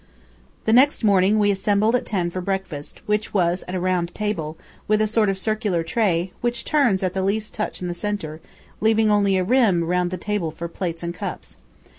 [0.65, 4.57] The next morning we assembled at ten for breakfast, which was at a round table,
[4.87, 8.41] with a sort of circular tray, which turns at the least touch in the centre,
[8.79, 11.55] leaving only a rim round the table for plates and cups.